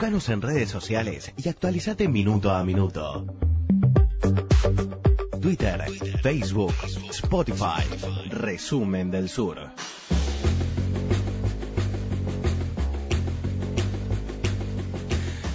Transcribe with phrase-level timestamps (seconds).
[0.00, 3.26] Búscanos en redes sociales y actualizate minuto a minuto.
[5.42, 5.82] Twitter,
[6.22, 6.72] Facebook,
[7.10, 7.84] Spotify.
[8.30, 9.58] Resumen del Sur.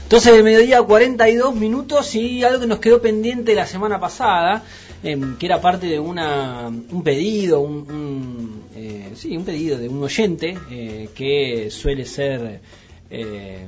[0.09, 4.63] 12 del mediodía, 42 minutos y algo que nos quedó pendiente la semana pasada,
[5.01, 9.89] em, que era parte de una, un pedido, un, un, eh, sí, un pedido de
[9.89, 12.61] un oyente eh, que suele ser
[13.09, 13.65] eh,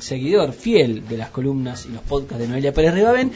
[0.00, 3.32] seguidor fiel de las columnas y los podcasts de Noelia Pérez Rivaven,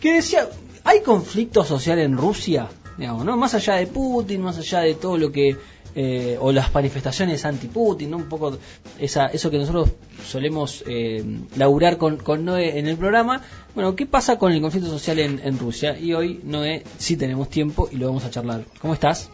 [0.00, 0.48] que decía,
[0.84, 2.68] ¿hay conflicto social en Rusia?
[2.96, 3.36] Digamos, ¿no?
[3.36, 5.56] Más allá de Putin, más allá de todo lo que
[5.94, 8.18] eh, o las manifestaciones anti-Putin, ¿no?
[8.18, 8.56] un poco
[8.98, 9.90] esa, eso que nosotros
[10.24, 11.24] solemos eh,
[11.56, 13.42] laburar con, con, Noé en el programa.
[13.74, 15.98] Bueno, ¿qué pasa con el conflicto social en, en, Rusia?
[15.98, 18.64] Y hoy, Noé, sí tenemos tiempo y lo vamos a charlar.
[18.80, 19.30] ¿Cómo estás?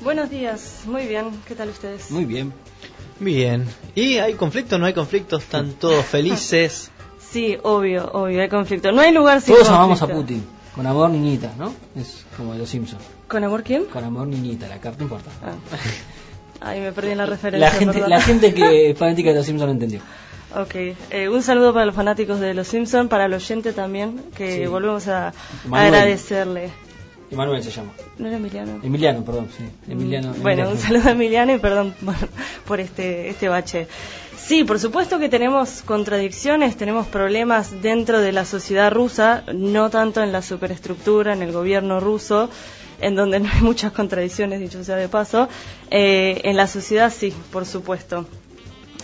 [0.00, 1.30] Buenos días, muy bien.
[1.46, 2.10] ¿Qué tal ustedes?
[2.10, 2.52] Muy bien.
[3.20, 3.66] Bien.
[3.94, 4.78] ¿Y hay conflicto?
[4.78, 5.36] ¿No hay conflicto?
[5.36, 6.90] ¿Están todos felices?
[7.30, 8.90] sí, obvio, obvio, hay conflicto.
[8.92, 9.84] No hay lugar sin Todos conflicto.
[9.84, 10.44] amamos a Putin.
[10.74, 11.74] Con amor, niñita, ¿no?
[11.94, 13.02] Es como de los Simpsons.
[13.28, 13.84] ¿Con amor quién?
[13.84, 15.30] Con amor, niñita, la carta importa.
[15.42, 15.52] Ah.
[16.60, 17.68] Ay, me perdí en la referencia.
[17.68, 18.10] La gente, perdón.
[18.10, 20.00] la gente que es fanática de los Simpsons no entendió.
[20.54, 20.74] Ok,
[21.10, 24.66] eh, un saludo para los fanáticos de Los Simpson, para el oyente también, que Sí.
[24.66, 25.32] volvemos a
[25.66, 25.94] Manuel.
[25.94, 26.70] agradecerle.
[27.32, 27.92] Emanuel se llama.
[28.18, 28.80] ¿No era Emiliano?
[28.82, 29.64] Emiliano, perdón, sí.
[29.90, 30.34] Emiliano.
[30.42, 32.14] Bueno, un saludo a Emiliano y perdón por,
[32.66, 33.88] por este, este bache.
[34.36, 40.22] Sí, por supuesto que tenemos contradicciones, tenemos problemas dentro de la sociedad rusa, no tanto
[40.22, 42.50] en la superestructura, en el gobierno ruso,
[43.00, 45.48] en donde no hay muchas contradicciones, dicho sea de paso.
[45.90, 48.26] Eh, en la sociedad sí, por supuesto.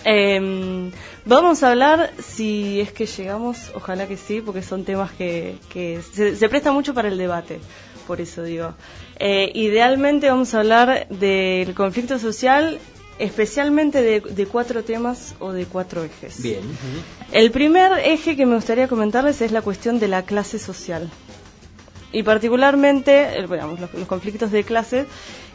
[0.04, 0.90] Eh,
[1.24, 6.00] vamos a hablar, si es que llegamos, ojalá que sí, porque son temas que, que
[6.12, 7.60] se, se prestan mucho para el debate,
[8.08, 8.74] por eso digo.
[9.20, 12.78] Eh, idealmente vamos a hablar del conflicto social,
[13.18, 16.42] especialmente de, de cuatro temas o de cuatro ejes.
[16.42, 16.62] Bien.
[17.32, 21.10] El primer eje que me gustaría comentarles es la cuestión de la clase social.
[22.10, 25.06] Y particularmente, eh, digamos, los, los conflictos de clases,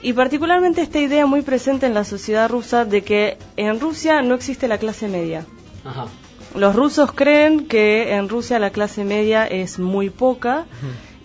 [0.04, 4.36] y particularmente esta idea muy presente en la sociedad rusa de que en Rusia no
[4.36, 5.44] existe la clase media.
[5.84, 6.06] Ajá.
[6.56, 10.66] Los rusos creen que en Rusia la clase media es muy poca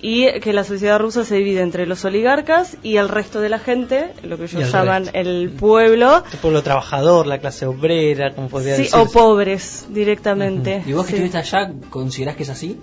[0.01, 3.59] y que la sociedad rusa se divide entre los oligarcas y el resto de la
[3.59, 5.19] gente, lo que ellos el llaman resto.
[5.19, 9.01] el pueblo, El pueblo trabajador, la clase obrera, como podría sí, decirse.
[9.01, 10.83] o pobres directamente.
[10.87, 11.23] ¿Y vos que Sí.
[11.25, 12.79] estuviste allá, considerás que es así?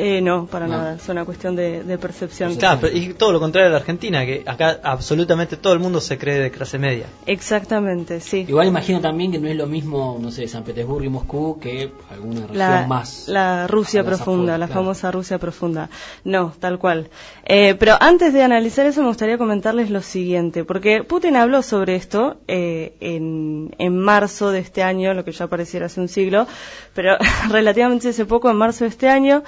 [0.00, 0.76] Eh, no, para No.
[0.76, 2.54] nada, es una cuestión de, de percepción.
[2.54, 6.00] Claro, pero- y todo lo contrario de la Argentina, que acá absolutamente todo el mundo
[6.00, 7.06] se cree de clase media.
[7.26, 8.44] Exactamente, sí.
[8.48, 11.90] Igual imagino también que no es lo mismo, no sé, San Petersburgo y Moscú que
[12.10, 13.26] alguna región La, más.
[13.26, 14.82] la Rusia profunda, la claro.
[14.82, 15.88] famosa Rusia profunda.
[16.24, 17.08] No, tal cual.
[17.44, 21.96] Eh, pero antes de analizar eso, me gustaría comentarles lo siguiente, porque Putin habló sobre
[21.96, 26.46] esto eh, en, en marzo de este año, lo que ya pareciera hace un siglo,
[26.94, 27.16] pero
[27.50, 29.42] relativamente hace poco, en marzo de este año,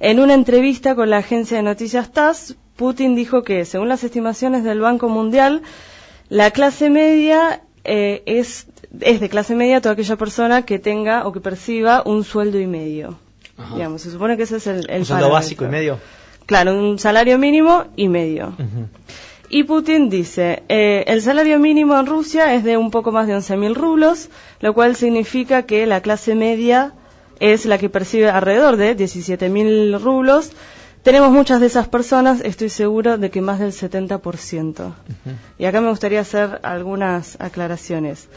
[0.00, 4.64] en una entrevista con la agencia de noticias TASS, Putin dijo que, según las estimaciones
[4.64, 5.62] del Banco Mundial,
[6.28, 8.66] la clase media eh, es,
[9.00, 12.66] es de clase media toda aquella persona que tenga o que perciba un sueldo y
[12.66, 13.18] medio.
[13.56, 13.74] Ajá.
[13.74, 15.98] Digamos, se supone que ese es el, el Un sueldo básico y medio.
[16.46, 18.54] Claro, un salario mínimo y medio.
[19.48, 23.36] Y Putin dice, eh, el salario mínimo en Rusia es de un poco más de
[23.36, 24.28] 11.000 rublos,
[24.60, 26.92] lo cual significa que la clase media
[27.40, 30.52] es la que percibe alrededor de 17.000 rublos.
[31.02, 34.92] Tenemos muchas de esas personas, estoy seguro de que más del 70%.
[35.58, 38.28] Y acá me gustaría hacer algunas aclaraciones.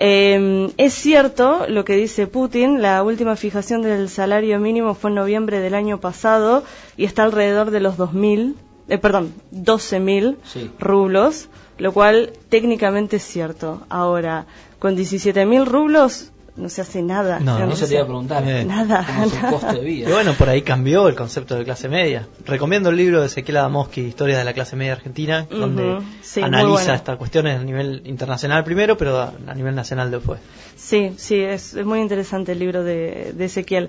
[0.00, 5.16] Eh, es cierto lo que dice Putin, la última fijación del salario mínimo fue en
[5.16, 6.62] noviembre del año pasado
[6.96, 8.54] y está alrededor de los 2.000,
[8.88, 10.70] eh, perdón, 12.000 Sí.
[10.78, 11.48] rublos,
[11.78, 13.82] lo cual técnicamente es cierto.
[13.88, 14.46] Ahora,
[14.78, 17.40] con 17.000 rublos no se hace nada.
[17.40, 18.42] No, en Eso te iba a preguntar.
[18.46, 18.64] Eh.
[18.64, 19.50] Nada, ¿Cómo es el nada.
[19.52, 22.26] costo de Y bueno, por ahí cambió el concepto de clase media.
[22.44, 26.72] Recomiendo el libro de Ezequiel Adamowski, Historia de la clase media argentina, donde sí, analiza
[26.72, 26.94] bueno.
[26.94, 30.40] estas cuestiones a nivel internacional primero, pero a, nivel nacional después.
[30.76, 33.88] Sí, sí, es, es muy interesante el libro de, de Ezequiel.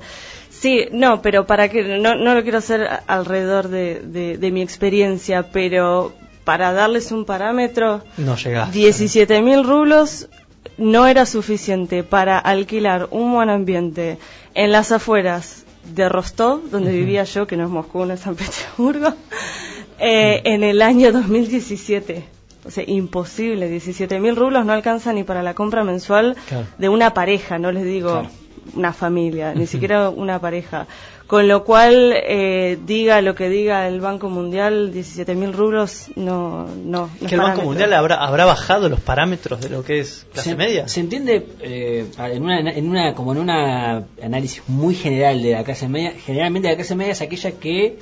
[0.49, 4.61] Sí, no, pero para que no, no lo quiero hacer alrededor de, de- de mi
[4.61, 8.77] experiencia, pero para darles un parámetro, No llegaste.
[8.77, 10.27] 17 mil rublos
[10.77, 14.17] no era suficiente para alquilar un buen ambiente
[14.53, 18.35] en las afueras de Rostov, donde vivía yo, que no es Moscú, no es San
[18.35, 19.13] Petersburgo,
[19.99, 22.23] eh, en el año 2017.
[22.65, 23.69] O sea, imposible.
[23.69, 26.65] 17 mil rublos no alcanza ni para la compra mensual Claro.
[26.77, 28.29] de una pareja, no les digo Claro.
[28.75, 30.85] una familia, ni siquiera una pareja.
[31.29, 37.07] Con lo cual, eh, diga lo que diga el Banco Mundial, 17.000 rublos no, no,
[37.21, 40.49] no ¿Que el Banco Mundial habrá, habrá bajado los parámetros de lo que es clase
[40.49, 40.87] se, media?
[40.87, 45.63] Se entiende eh, en, una, en una como en una análisis muy general de la
[45.63, 46.13] clase media.
[46.25, 47.99] Generalmente la clase media es aquella que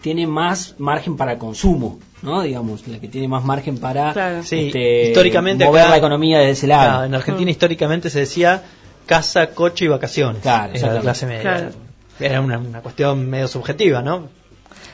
[0.00, 2.40] tiene más margen para consumo, ¿no?
[2.40, 4.42] Digamos, la que tiene más margen para Claro.
[4.42, 6.88] Sí, este, históricamente mover acá- la economía desde ese lado.
[6.92, 8.62] Claro, en Argentina históricamente se decía
[9.04, 10.40] casa, coche y vacaciones.
[10.40, 11.42] Claro, Era la clase media.
[11.42, 11.89] Claro.
[12.20, 14.28] Era una, una cuestión medio subjetiva, ¿no?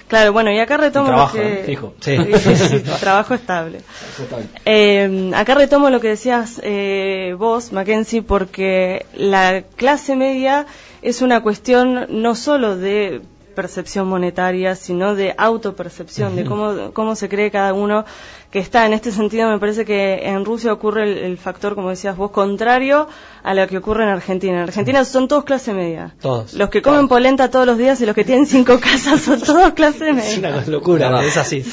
[0.09, 1.61] Claro, bueno, y acá retomo trabajo, lo que...
[1.61, 1.65] ¿eh?
[1.65, 1.95] Fijo.
[2.01, 2.17] Sí.
[2.17, 3.81] Sí, sí, trabajo estable.
[4.11, 4.61] Exactamente.
[4.65, 10.67] Eh, acá retomo lo que decías eh, vos, Mackenzie, porque la clase media
[11.03, 13.23] es una cuestión no solo de
[13.57, 18.05] percepción monetaria, sino de autopercepción, de cómo, cómo se cree cada uno
[18.53, 18.87] que está.
[18.87, 22.31] En este sentido, me parece que en Rusia ocurre el, el factor, como decías vos,
[22.31, 23.09] contrario
[23.43, 24.55] a lo que ocurre en Argentina.
[24.55, 26.15] En Argentina son todos clase media.
[26.21, 26.55] Todos.
[26.55, 29.73] Los que comen polenta todos los días y los que tienen cinco casas son todos
[29.73, 30.31] clase media.
[30.31, 31.25] Es una locura, Verdad.
[31.25, 31.65] es así.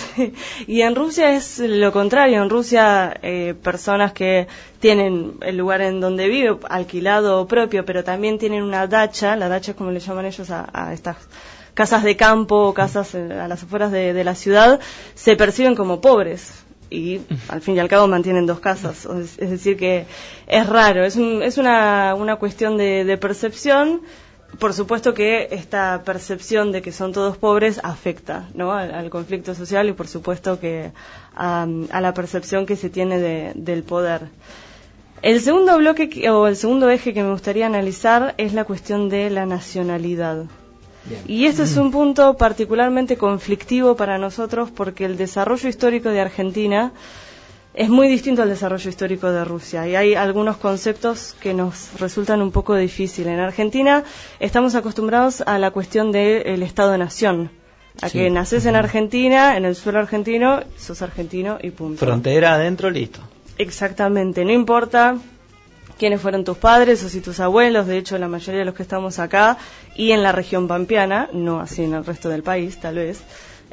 [0.65, 2.41] Y en Rusia es lo contrario.
[2.41, 4.47] En Rusia, eh, personas que
[4.79, 9.47] tienen el lugar en donde vive, alquilado o propio, pero también tienen una dacha, la
[9.47, 11.17] dacha es como le llaman ellos a, a estas
[11.73, 14.79] casas de campo casas eh, a las afueras de, la ciudad,
[15.15, 16.63] se perciben como pobres.
[16.89, 19.05] Y al fin y al cabo mantienen dos casas.
[19.05, 20.05] Es, decir, que
[20.47, 21.03] es raro.
[21.03, 24.01] Es, un- es una, una cuestión de, percepción
[24.59, 28.71] por supuesto que esta percepción de que son todos pobres afecta ¿no?
[28.71, 30.91] al, conflicto social y por supuesto que
[31.35, 34.27] a, a la percepción que se tiene de- del poder.
[35.23, 39.09] El segundo bloque que- o el segundo eje que me gustaría analizar es la cuestión
[39.09, 40.45] de la nacionalidad.
[41.05, 41.21] Bien.
[41.27, 46.91] Y este es un punto particularmente conflictivo para nosotros porque el desarrollo histórico de Argentina
[47.73, 52.41] es muy distinto al desarrollo histórico de Rusia y hay algunos conceptos que nos resultan
[52.41, 53.33] un poco difíciles.
[53.33, 54.03] En Argentina
[54.39, 57.49] estamos acostumbrados a la cuestión del Estado-nación,
[58.01, 58.19] a Sí.
[58.19, 62.05] que naces en Argentina, en el suelo argentino, sos argentino y punto.
[62.05, 63.19] Frontera adentro, listo.
[63.57, 65.17] Exactamente, no importa
[65.97, 68.83] quiénes fueron tus padres o si tus abuelos, de hecho la mayoría de los que
[68.83, 69.57] estamos acá
[69.95, 73.21] y en la región pampeana, no así en el resto del país tal vez,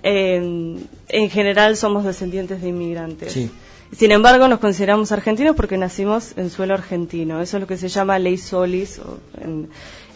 [0.02, 0.78] eh,
[1.08, 3.32] en general somos descendientes de inmigrantes.
[3.32, 3.50] Sí.
[3.92, 7.40] Sin embargo, nos consideramos argentinos porque nacimos en suelo argentino.
[7.40, 9.68] Eso es lo que se llama ley solis o en,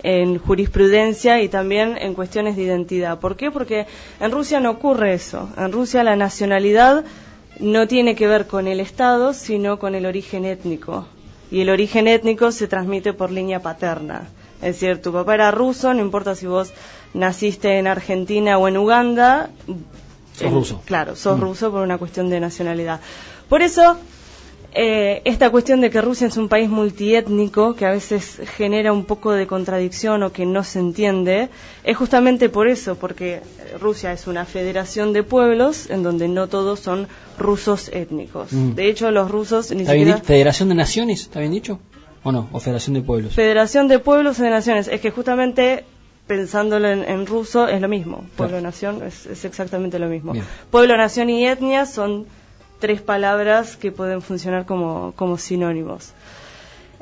[0.05, 3.19] en jurisprudencia y también en cuestiones de identidad.
[3.19, 3.51] ¿Por qué?
[3.51, 3.87] Porque
[4.21, 5.49] en Rusia no ocurre eso.
[5.59, 7.05] En Rusia la nacionalidad
[7.59, 11.09] no tiene que ver con el Estado, sino con el origen étnico.
[11.55, 14.23] Y el origen étnico se transmite por línea paterna.
[14.61, 16.73] Es decir, tu papá era ruso, no importa si vos
[17.13, 19.51] naciste en Argentina o en Uganda.
[20.37, 20.83] Sos ruso.
[20.85, 22.99] Claro, sos ruso por una cuestión de nacionalidad.
[23.49, 23.97] Por eso,
[24.75, 29.05] eh, esta cuestión de que Rusia es un país multiétnico, que a veces genera un
[29.05, 31.49] poco de contradicción o que no se entiende,
[31.85, 33.41] es justamente por eso, porque
[33.81, 37.07] Rusia es una federación de pueblos en donde no todos son
[37.39, 38.53] rusos étnicos.
[38.53, 38.75] Mm.
[38.75, 40.27] De hecho, los rusos ni ¿Está bien siquiera...
[40.27, 41.21] ¿Federación de Naciones?
[41.23, 41.79] ¿Está bien dicho?
[42.25, 42.49] ¿O no?
[42.53, 43.33] ¿O Federación de Pueblos?
[43.35, 44.89] Federación de Pueblos y de Naciones.
[44.89, 45.85] Es que justamente
[46.27, 48.25] pensándolo en, en ruso es lo mismo.
[48.37, 50.33] Pueblo-nación es, es exactamente lo mismo.
[50.33, 50.45] Bien.
[50.71, 52.27] Pueblo, nación y etnia son
[52.85, 56.13] tres palabras que pueden funcionar como, como sinónimos.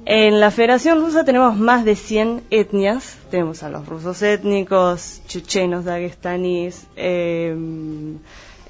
[0.04, 3.16] En la Federación Rusa tenemos más de 100 etnias.
[3.32, 7.56] Tenemos a los rusos étnicos, chechenos, daguestanís, eh,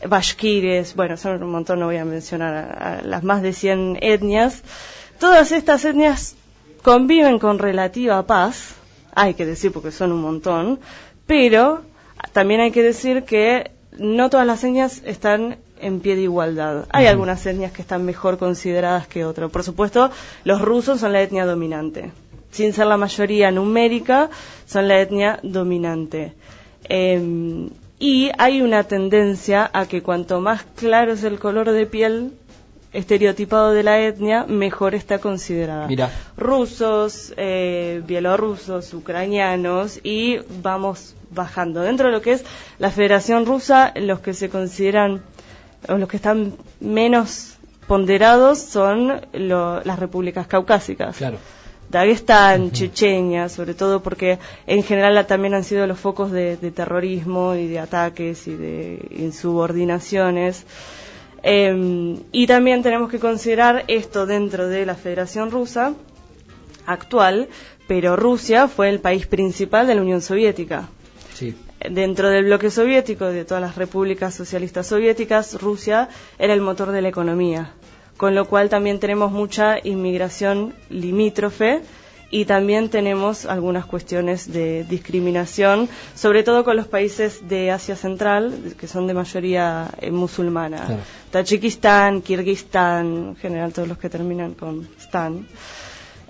[0.09, 4.63] bashkires, bueno, son un montón, no voy a mencionar las más de 100 etnias.
[5.19, 6.35] Todas estas etnias
[6.83, 8.75] conviven con relativa paz,
[9.15, 10.81] hay que decir porque son un montón,
[11.27, 11.83] pero
[12.33, 16.87] también hay que decir que no todas las etnias están en pie de igualdad.
[16.91, 19.51] Hay algunas etnias que están mejor consideradas que otras.
[19.51, 20.11] Por supuesto,
[20.45, 22.13] los rusos son la etnia dominante.
[22.51, 24.31] Sin ser la mayoría numérica,
[24.67, 26.35] son la etnia dominante.
[26.89, 32.33] Eh, y hay una tendencia a que cuanto más claro es el color de piel
[32.93, 35.87] estereotipado de la etnia, mejor está considerada.
[35.87, 36.11] Mirá.
[36.37, 41.81] Rusos, eh, bielorrusos, ucranianos y vamos bajando.
[41.83, 42.45] Dentro de lo que es
[42.79, 45.23] la Federación Rusa, los que se consideran
[45.89, 47.55] o los que están menos
[47.87, 51.17] ponderados son lo- las repúblicas caucásicas.
[51.17, 51.39] Claro.
[51.91, 57.55] Daguestán, Chechenia, sobre todo porque en general también han sido los focos de, de terrorismo
[57.55, 60.65] y de ataques y de insubordinaciones.
[61.43, 65.93] Eh, y también tenemos que considerar esto dentro de la Federación Rusa
[66.87, 67.49] actual,
[67.87, 70.89] pero Rusia fue el país principal de la Unión Soviética.
[71.35, 71.55] Sí.
[71.91, 76.09] Dentro del bloque soviético, de todas las repúblicas socialistas soviéticas, Rusia
[76.39, 77.73] era el motor de la economía,
[78.17, 81.81] con lo cual también tenemos mucha inmigración limítrofe
[82.33, 88.75] y también tenemos algunas cuestiones de discriminación, sobre todo con los países de Asia Central,
[88.79, 90.87] que son de mayoría eh, musulmana.
[90.87, 91.03] Claro.
[91.31, 95.47] Tayikistán, Kirguistán, en general todos los que terminan con Stan.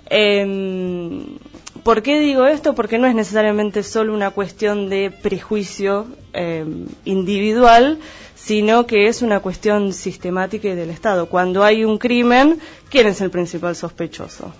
[0.09, 1.37] Em,
[1.83, 2.75] ¿Por qué digo esto?
[2.75, 7.99] Porque no es necesariamente solo una cuestión de prejuicio em, individual,
[8.35, 11.27] sino que es una cuestión sistemática y del Estado.
[11.27, 12.59] Cuando hay un crimen,
[12.89, 14.53] ¿quién es el principal sospechoso?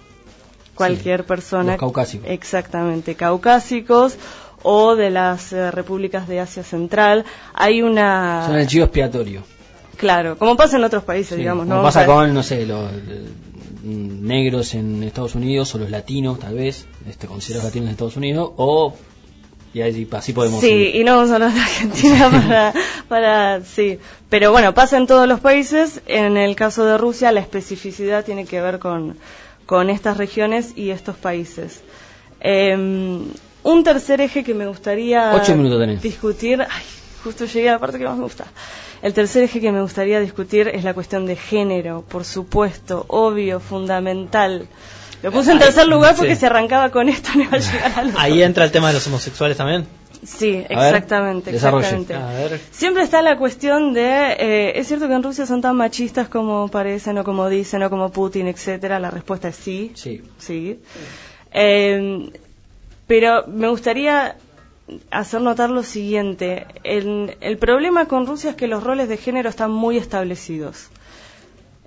[0.75, 1.72] Cualquier persona.
[1.74, 2.27] los caucásicos.
[2.30, 4.18] Exactamente, caucásicos
[4.63, 7.25] o de las eh, repúblicas de Asia Central.
[7.53, 8.44] Hay una.
[8.48, 9.44] Son el chivo expiatorio.
[9.98, 11.65] Claro, como pasa en otros países, Sí, digamos.
[11.65, 11.84] como ¿no?
[11.84, 13.25] pasa con, no sé, los eh,
[13.84, 18.52] negros en Estados Unidos o los latinos, tal vez, este, considerados latinos en Estados Unidos,
[18.58, 18.96] o.
[19.75, 20.96] Y ahí, así podemos Sí, ir.
[20.98, 22.74] y no vamos a hablar de Argentina para,
[23.08, 23.98] para, sí.
[24.30, 26.00] Pero bueno, pasa en todos los países.
[26.06, 29.18] En el caso de Rusia, la especificidad tiene que ver con,
[29.66, 31.82] con estas regiones y estos países.
[32.40, 32.75] Eh,
[33.63, 36.02] un tercer eje que me gustaría Ocho minutos tenés.
[36.04, 36.84] discutir, ay,
[37.24, 38.46] justo llegué a la parte que más me gusta.
[39.03, 43.60] El tercer eje que me gustaría discutir es la cuestión de género, por supuesto, obvio,
[43.60, 44.67] fundamental.
[45.22, 46.39] Lo puse en Ahí- tercer lugar porque sí.
[46.41, 48.19] si arrancaba con esto no iba a llegar al otro.
[48.19, 49.86] Ahí entra el tema de los homosexuales también.
[50.25, 52.13] Sí, A ver, exactamente, exactamente.
[52.13, 52.62] A ver.
[52.72, 56.69] Siempre está la cuestión de, eh, es cierto que en Rusia son tan machistas como
[56.69, 59.00] parecen o como dicen o como Putin, etcétera.
[59.00, 60.24] La respuesta es sí, Sí.
[60.38, 60.79] sí.
[61.53, 62.29] Eh,
[63.05, 64.36] pero me gustaría
[65.12, 66.66] hacer notar lo siguiente.
[66.84, 70.90] El, el problema con Rusia es que los roles de género están muy establecidos.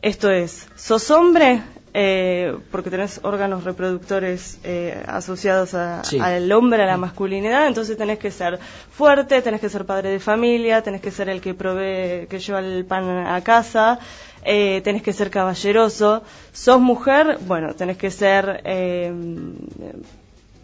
[0.02, 1.62] Esto es, sos hombre
[1.98, 6.18] eh, porque tenés órganos reproductores eh, asociados a- Sí.
[6.20, 8.58] al hombre, a la masculinidad, entonces tenés que ser
[8.90, 12.58] fuerte, tenés que ser padre de familia, tenés que ser el que provee, que lleva
[12.60, 13.98] el pan a casa,
[14.44, 16.22] eh, tenés que ser caballeroso.
[16.52, 19.10] Sos mujer, bueno, tenés que ser eh,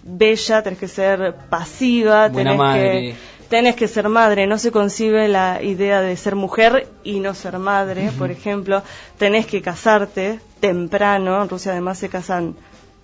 [0.03, 3.15] bella, tenés que ser pasiva, tenés que
[3.53, 7.59] tenés que ser madre, no se concibe la idea de ser mujer y no ser
[7.59, 8.83] madre, por ejemplo,
[9.19, 12.57] tenés que casarte temprano, en Rusia además se casan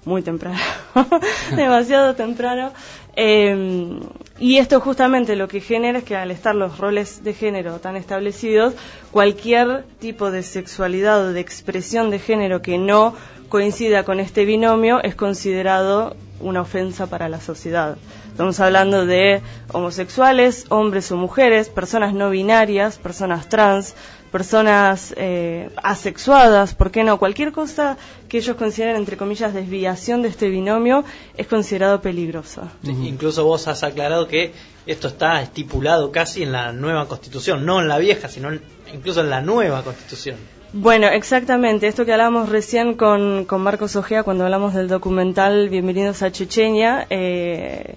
[0.06, 0.58] muy temprano,
[1.54, 2.72] demasiado temprano,
[3.14, 4.00] eh,
[4.38, 7.96] y esto justamente lo que genera es que al estar los roles de género tan
[7.96, 8.72] establecidos,
[9.10, 13.14] cualquier tipo de sexualidad o de expresión de género que no
[13.50, 17.96] coincida con este binomio es considerado una ofensa para la sociedad.
[18.30, 19.42] Estamos hablando de
[19.72, 23.94] homosexuales, hombres o mujeres, personas no binarias, personas trans,
[24.30, 27.18] personas eh, asexuadas, ¿por qué no?
[27.18, 27.96] Cualquier cosa
[28.28, 31.04] que ellos consideren, entre comillas, desviación de este binomio
[31.36, 32.70] es considerado peligrosa.
[32.82, 34.52] Incluso vos has aclarado que
[34.86, 38.50] esto está estipulado casi en la nueva constitución, no en la vieja, sino
[38.92, 40.36] incluso en la nueva constitución.
[40.74, 41.86] Bueno, exactamente.
[41.86, 47.06] Esto que hablamos recién con, con Marcos Ojea cuando hablamos del documental Bienvenidos a Chechenia.
[47.08, 47.94] eh,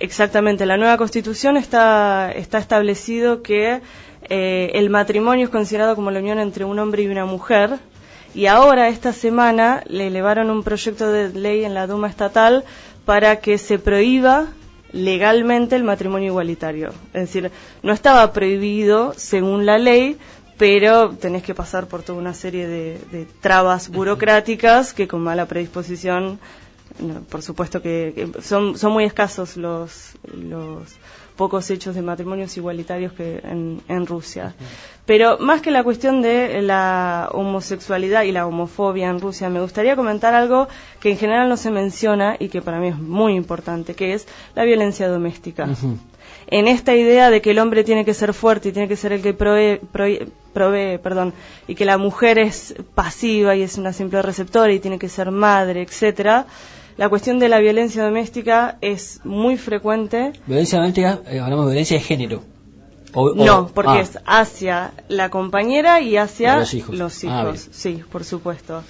[0.00, 3.80] exactamente, la nueva constitución está, está establecido que
[4.28, 7.78] eh, el matrimonio es considerado como la unión entre un hombre y una mujer.
[8.34, 12.64] Y ahora, esta semana, le elevaron un proyecto de ley en la Duma estatal
[13.04, 14.48] para que se prohíba
[14.90, 16.88] legalmente el matrimonio igualitario.
[17.12, 17.52] Es decir,
[17.84, 20.18] no estaba prohibido según la ley,
[20.56, 25.46] pero tenés que pasar por toda una serie de, de trabas burocráticas que con mala
[25.46, 26.38] predisposición,
[26.98, 30.96] no, por supuesto que, que son, son muy escasos los, los
[31.36, 34.54] pocos hechos de matrimonios igualitarios que en, en Rusia.
[35.06, 39.96] Pero más que la cuestión de la homosexualidad y la homofobia en Rusia, me gustaría
[39.96, 40.68] comentar algo
[41.00, 44.26] que en general no se menciona y que para mí es muy importante, que es
[44.54, 45.68] la violencia doméstica.
[46.46, 49.12] En esta idea de que el hombre tiene que ser fuerte y tiene que ser
[49.12, 51.32] el que provee, provee- provee, perdón,
[51.68, 55.30] y que la mujer es pasiva y es una simple receptora y tiene que ser
[55.30, 56.46] madre, etcétera.
[56.96, 60.32] La cuestión de la violencia doméstica es muy frecuente.
[60.46, 62.42] Violencia doméstica, eh, hablamos de violencia de género.
[63.14, 66.96] O- o- No, porque ah, es hacia la compañera y hacia los hijos.
[66.96, 67.68] los Ah, hijos.
[67.72, 68.82] sí, por supuesto.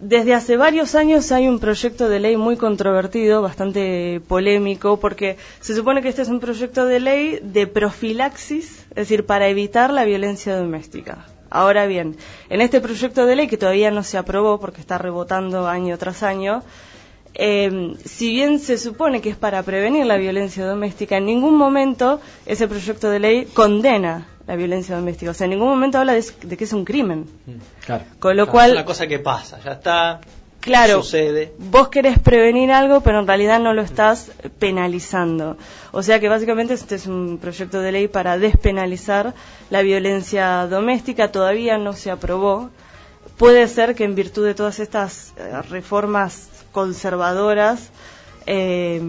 [0.00, 5.74] Desde hace varios años hay un proyecto de ley muy controvertido, bastante polémico, porque se
[5.74, 10.06] supone que este es un proyecto de ley de profilaxis, es decir, para evitar la
[10.06, 11.26] violencia doméstica.
[11.50, 12.16] Ahora bien,
[12.48, 16.22] en este proyecto de ley, que todavía no se aprobó porque está rebotando año tras
[16.22, 16.62] año,
[17.34, 22.22] eh, si bien se supone que es para prevenir la violencia doméstica, en ningún momento
[22.46, 25.30] ese proyecto de ley condena la violencia doméstica.
[25.30, 27.24] O sea, en ningún momento habla de, de que es un crimen.
[27.86, 28.02] Claro.
[28.18, 30.20] Con lo es cual, una cosa que pasa, ya está,
[30.58, 31.52] claro, sucede.
[31.56, 35.56] vos querés prevenir algo, pero en realidad no lo estás penalizando.
[35.92, 39.34] O sea que básicamente este es un proyecto de ley para despenalizar
[39.70, 41.30] la violencia doméstica.
[41.30, 42.70] Todavía no se aprobó.
[43.36, 47.90] Puede ser que en virtud de todas estas eh, reformas conservadoras.
[48.52, 49.00] Eh,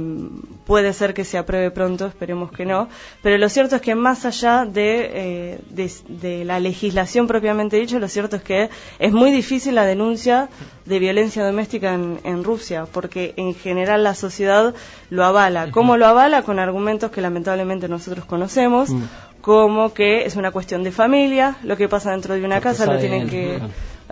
[0.67, 2.89] puede ser que se apruebe pronto, esperemos que no.
[3.23, 7.97] Pero lo cierto es que más allá de, eh, de, de, la legislación propiamente dicho,
[7.97, 8.69] lo cierto es que
[8.99, 10.47] es muy difícil la denuncia
[10.85, 14.75] de violencia doméstica en, en Rusia, porque en general la sociedad
[15.09, 15.71] lo avala.
[15.71, 16.43] ¿Cómo lo avala?
[16.43, 19.01] Con argumentos que lamentablemente nosotros conocemos, mm.
[19.41, 22.99] como que es una cuestión de familia, lo que pasa dentro de una casa lo
[22.99, 23.59] tienen que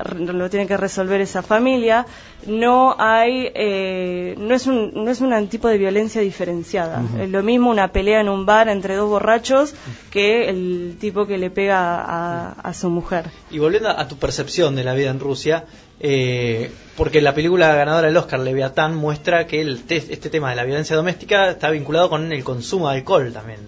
[0.04, 2.06] lo tiene que resolver esa familia.
[2.48, 7.02] No hay, eh, no es un, no es un tipo de violencia diferenciada.
[7.20, 9.74] Es lo mismo una pelea en un bar entre dos borrachos
[10.12, 13.26] que el tipo que le pega a, a su mujer.
[13.52, 15.66] Y volviendo a tu percepción de la vida en Rusia,
[16.00, 20.64] eh, porque la película ganadora del Oscar, Leviatán, muestra que el este tema de la
[20.64, 23.60] violencia doméstica está vinculado con el consumo de alcohol también.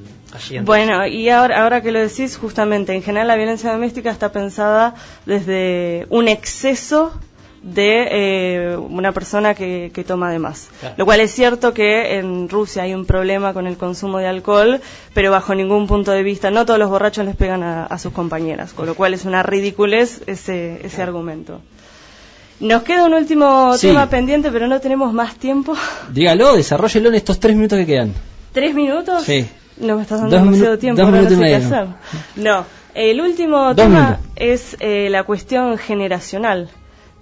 [0.63, 4.95] Bueno, y ahora, ahora que lo decís, justamente, en general la violencia doméstica está pensada
[5.25, 7.13] desde un exceso
[7.61, 10.69] de eh, una persona que, toma de más.
[10.97, 14.81] Lo cual es cierto que en Rusia hay un problema con el consumo de alcohol,
[15.13, 18.73] pero bajo ningún punto de vista, no todos los borrachos les pegan a, sus compañeras,
[18.73, 21.61] con lo cual es una ridiculez ese, ese argumento.
[22.59, 25.73] Nos queda un último tema pendiente, pero no tenemos más tiempo.
[26.11, 28.13] Dígalo, desarrollelo en estos tres minutos que quedan.
[28.53, 29.23] ¿Tres minutos?
[29.23, 29.47] Sí.
[29.81, 31.87] No me estás dando demasiado tiempo, dos no sé hacer.
[32.35, 36.69] No, el último tema es eh, la cuestión generacional.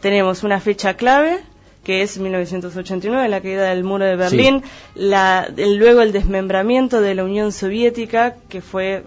[0.02, 1.40] Tenemos una fecha clave,
[1.84, 4.64] que es 1989, la caída del muro de Berlín,
[4.96, 9.04] la, luego el desmembramiento de la Unión Soviética, que fue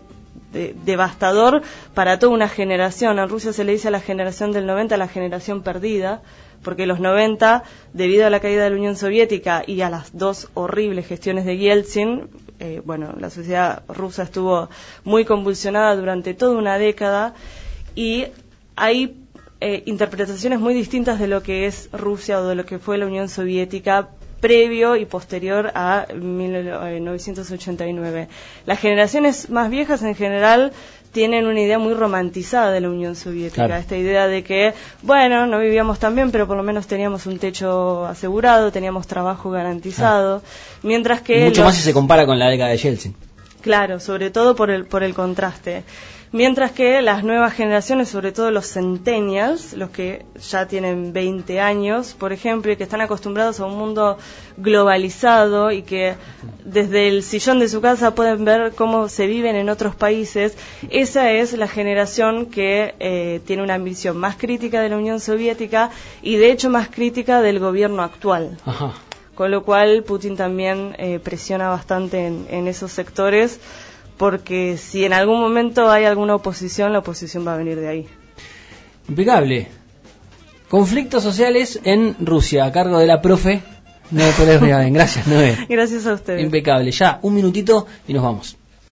[0.52, 1.62] devastador
[1.94, 3.18] para toda una generación.
[3.18, 6.22] En Rusia se le dice a la generación del 90 la generación perdida,
[6.62, 10.48] porque los 90, debido a la caída de la Unión Soviética y a las dos
[10.54, 12.28] horribles gestiones de Yeltsin,
[12.62, 14.70] eh, bueno, la sociedad rusa estuvo
[15.02, 17.34] muy convulsionada durante toda una década
[17.96, 18.26] y
[18.76, 19.16] hay
[19.60, 23.06] eh, interpretaciones muy distintas de lo que es Rusia o de lo que fue la
[23.06, 24.10] Unión Soviética
[24.42, 28.28] previo y posterior a 1989.
[28.66, 30.72] Las generaciones más viejas en general
[31.12, 35.60] tienen una idea muy romantizada de la Unión Soviética, esta idea de que, bueno, no
[35.60, 40.42] vivíamos tan bien, pero por lo menos teníamos un techo asegurado, teníamos trabajo garantizado,
[40.82, 41.44] mientras que...
[41.44, 43.14] mucho más si se compara con la década de Yeltsin.
[43.60, 45.84] Claro, sobre todo por el, por el contraste.
[46.34, 52.14] Mientras que las nuevas generaciones, sobre todo los centennials, los que ya tienen 20 años,
[52.18, 54.16] por ejemplo, y que están acostumbrados a un mundo
[54.56, 56.14] globalizado y que
[56.64, 60.56] desde el sillón de su casa pueden ver cómo se viven en otros países,
[60.88, 65.90] esa es la generación que eh, tiene una ambición más crítica de la Unión Soviética
[66.22, 68.56] y de hecho más crítica del gobierno actual.
[69.34, 73.60] Con lo cual Putin también eh, presiona bastante en, en esos sectores
[74.22, 78.06] porque si en algún momento hay alguna oposición, la oposición va a venir de ahí.
[79.08, 79.66] Impecable.
[80.68, 83.62] Conflictos sociales en Rusia, a cargo de la profe
[84.12, 84.60] Noé Pérez
[84.92, 85.58] Gracias, Noé.
[85.68, 86.40] Gracias a ustedes.
[86.40, 86.92] Impecable.
[86.92, 88.56] Ya, un minutito y nos vamos.